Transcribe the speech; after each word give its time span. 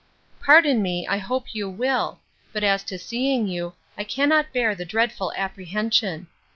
Pardon 0.39 0.81
me, 0.81 1.07
I 1.07 1.17
hope 1.19 1.53
you 1.53 1.69
will; 1.69 2.21
but 2.53 2.63
as 2.63 2.83
to 2.85 2.97
seeing 2.97 3.47
you, 3.47 3.75
I 3.95 4.03
cannot 4.03 4.51
bear 4.51 4.73
the 4.73 4.83
dreadful 4.83 5.31
apprehension. 5.37 6.25